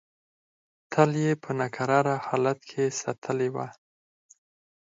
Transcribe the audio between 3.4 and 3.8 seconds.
وه.